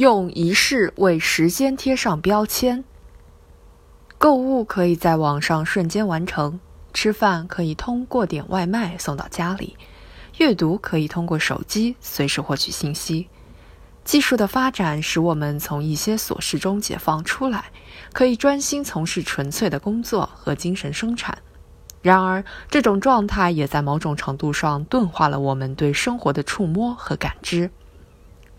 [0.00, 2.82] 用仪式为时间贴上标签。
[4.16, 6.58] 购物可以在网上瞬间完成，
[6.94, 9.76] 吃饭可以通过点外卖送到家里，
[10.38, 13.28] 阅读可以通过手机随时获取信息。
[14.02, 17.66] 技术的发展使我们从一些琐事中解放出来，
[18.14, 21.36] 可以专心从事纯粹的工作和精神生产。
[22.00, 27.70] 然而，这种状态也在某种程度上钝化了我们对生活的触摸和感知。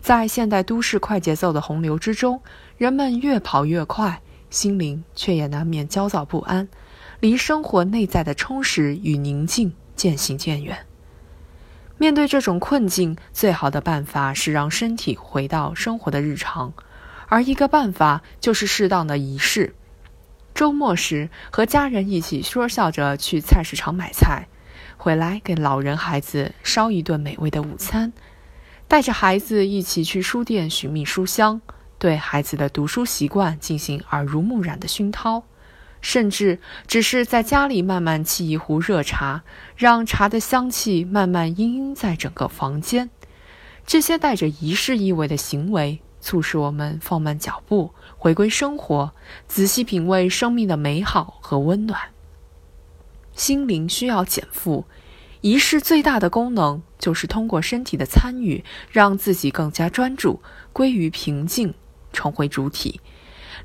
[0.02, 2.42] 在现代都市快节奏的洪流之中，
[2.76, 6.68] 人们越跑越快，心灵却也难免焦躁不安，
[7.20, 10.86] 离生活内在的充实与宁静渐行渐远。
[11.98, 16.72] 面对这种困境，最好的办法是让身体回到生活的日常，
[17.28, 19.76] 而一个办法就是适当的仪式。
[20.52, 24.48] 周末时，和家人一起说笑着去菜市场买菜，
[24.96, 28.12] 回来给老人孩子烧一顿美味的午餐。
[28.92, 31.62] 带着孩子一起去书店寻觅书香，
[31.98, 35.44] 对孩子的读书习惯进行耳濡目染的熏陶，
[36.02, 39.44] 甚至只是在家里慢慢沏一壶热茶，
[39.76, 43.08] 让茶的香气慢慢氤氲在整个房间。
[43.86, 49.12] 这些带着仪式意味的行为，促使我们放慢脚步，回归生活，
[49.48, 51.98] 仔细品味生命的美好和温暖。
[53.34, 54.84] 心灵需要减负。
[55.42, 60.40] 仪式最大的功能就是通过身体的参与，让自己更加专注，
[60.72, 61.74] 归于平静，
[62.12, 63.00] 重回主体。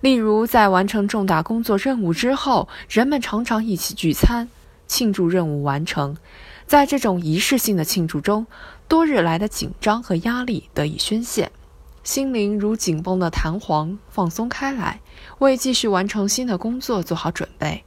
[0.02, 4.50] 例如，在完成重大工作任务之后，人们常常一起聚餐，
[4.88, 6.17] 庆祝任务完成。
[6.66, 8.47] 在这种仪式性的庆祝中，
[8.88, 11.52] 多日来的紧张和压力得以宣泄，
[12.03, 15.00] 心灵如紧绷的弹簧放松开来，
[15.38, 17.84] 为继续完成新的工作做好准备。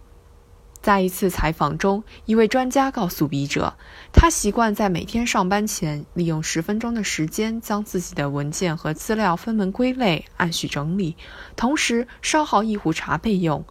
[0.82, 3.74] 在一次采访中，一位专家告诉笔者，
[4.14, 11.16] 他习惯在每天上班前利用十分钟的时间，将自己的文件和资料分门归类、按序整理，
[11.54, 13.64] 同时烧好一壶茶备用。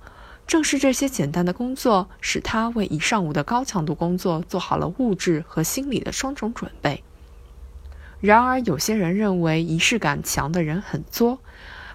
[0.46, 7.04] 正是这些简单的工作，使他为一上午的高强度工作做好了物质和心理的双重准备。
[8.20, 11.40] 然而，有些人认为仪式感强的人很作，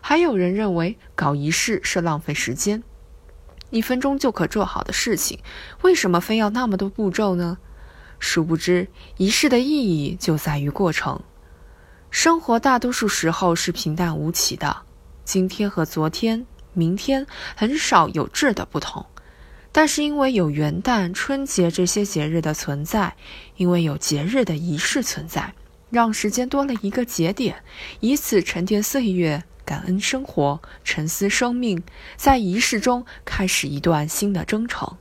[0.00, 2.82] 还有人认为搞仪式是浪费时间。
[3.74, 5.40] 一分钟就可做好的事情，
[5.82, 7.58] 为什么非要那么多步骤呢？
[8.20, 8.86] 殊不知，
[9.16, 11.20] 仪式的意义就在于过程。
[12.08, 14.82] 生活大多数时候是平淡无奇的，
[15.24, 17.26] 今天和昨天、明天
[17.56, 19.04] 很少有质的不同。
[19.72, 23.16] 但是因为有元旦、春节这些节日的存在，
[23.56, 25.52] 因为有节日的仪式存在，
[25.90, 27.56] 让时间多了一个节点，
[27.98, 29.42] 以此沉淀岁月。
[29.64, 31.82] 感恩生活，沉思生命，
[32.16, 34.96] 在仪式中开始一段新的征程。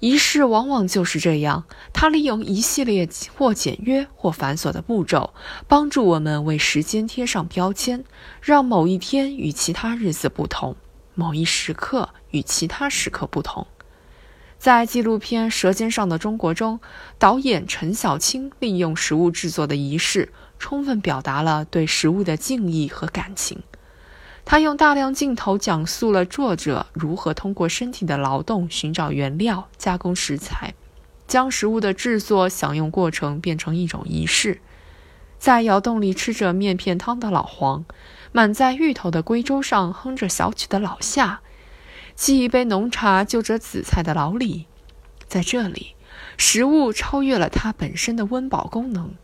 [0.00, 5.32] 仪式往往就是这样，它利用一系列或简约或繁琐的步骤，
[5.66, 8.04] 帮助我们为时间贴上标签，
[8.42, 10.76] 让某一天与其他日子不同，
[11.14, 13.66] 某一时刻与其他时刻不同。
[14.58, 16.80] 在纪录片《舌尖上的中国》中，
[17.18, 20.32] 导演陈小青利用食物制作的仪式。
[20.58, 23.62] 充分表达了对食物的敬意和感情。
[24.44, 30.74] 他用大量镜头讲述了作者如何通过身体的劳动寻找原料、加工食材，
[31.26, 34.60] 将食物的制作、享用过程变成一种仪式。
[35.38, 37.84] 在窑洞里吃着面片汤的老黄，
[38.32, 41.40] 满载芋头的龟舟上哼着小曲的老夏，
[42.16, 44.66] 沏一杯浓茶就着紫菜的老李，
[45.26, 45.94] 在这里，
[46.36, 49.14] 食物超越了它本身的温饱功能。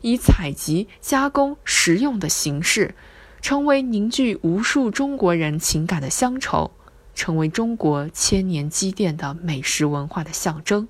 [0.00, 2.94] 以采集、加工、食用的形式，
[3.40, 6.72] 成为凝聚无数中国人情感的乡愁，
[7.14, 10.88] 成为中国千年积淀的美食文化的象征。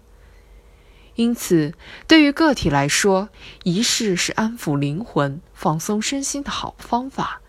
[1.14, 1.74] 因此，
[2.06, 3.28] 对于个体来说，
[3.64, 7.40] 仪式是安抚灵魂、放松身心的好方法；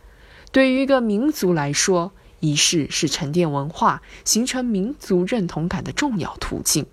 [0.52, 6.88] 对于一个民族来说，仪式是沉淀文化、形成民族认同感的重要途径。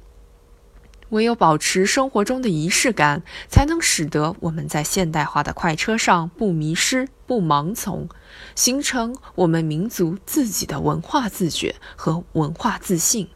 [1.11, 8.09] 唯有保持生活中的仪式感，才能使得我们在现代化的快车上不迷失、不盲从，
[8.55, 13.29] 形成我们民族自己的文化自觉和文化自信。